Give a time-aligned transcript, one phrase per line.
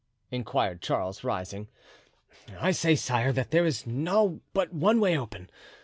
[0.31, 1.67] inquired Charles, rising.
[2.59, 5.47] "I say, sire, that there is now but one way open.